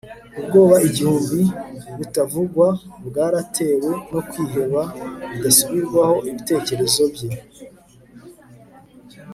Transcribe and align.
Ubwoba 0.39 0.75
igihumbi 0.87 1.39
butavugwa 1.97 2.67
bwaratewe 3.07 3.89
no 4.11 4.21
kwiheba 4.29 4.81
bidasubirwaho 5.31 6.15
ibitekerezo 6.29 7.03
bye 7.13 7.29